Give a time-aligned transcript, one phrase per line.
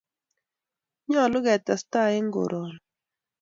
[1.09, 2.75] nyoluu ketestai eng koroni